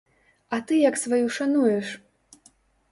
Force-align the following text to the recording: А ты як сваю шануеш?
А 0.57 0.59
ты 0.71 0.81
як 0.89 0.97
сваю 1.03 1.27
шануеш? 1.39 1.87